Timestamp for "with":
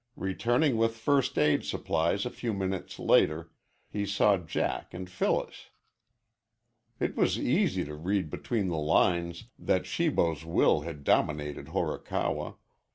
0.77-0.97